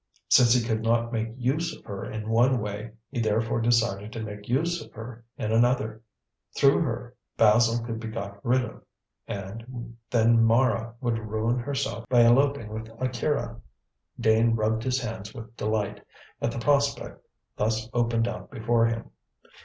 Since 0.29 0.55
he 0.55 0.67
could 0.67 0.81
not 0.81 1.13
make 1.13 1.27
use 1.37 1.77
of 1.77 1.85
her 1.85 2.03
in 2.09 2.27
one 2.27 2.59
way, 2.59 2.89
he 3.11 3.19
therefore 3.19 3.61
decided 3.61 4.11
to 4.13 4.23
make 4.23 4.49
use 4.49 4.81
of 4.83 4.91
her 4.93 5.23
in 5.37 5.51
another. 5.51 6.01
Through 6.57 6.79
her, 6.81 7.13
Basil 7.37 7.85
could 7.85 7.99
be 7.99 8.07
got 8.07 8.43
rid 8.43 8.65
of, 8.65 8.81
and 9.27 9.95
then 10.09 10.43
Mara 10.43 10.95
would 11.01 11.19
ruin 11.19 11.59
herself 11.59 12.09
by 12.09 12.21
eloping 12.21 12.69
with 12.69 12.89
Akira. 12.99 13.61
Dane 14.19 14.55
rubbed 14.55 14.81
his 14.83 14.99
hands 14.99 15.35
with 15.35 15.55
delight, 15.55 16.03
at 16.41 16.49
the 16.51 16.57
prospect 16.57 17.23
thus 17.55 17.87
opened 17.93 18.27
out 18.27 18.49
before 18.49 18.87
him. 18.87 19.11